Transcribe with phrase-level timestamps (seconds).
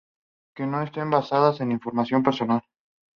[0.55, 2.61] que no estén basadas en información personal